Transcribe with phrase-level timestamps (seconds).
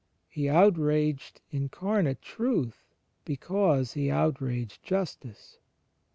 [0.27, 2.87] He outraged Incarnate Truth
[3.23, 5.59] because he outraged Justice.